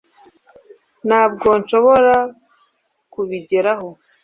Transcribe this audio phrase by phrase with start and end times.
[1.07, 2.15] ntabwo nshobora
[3.13, 3.87] kubigeraho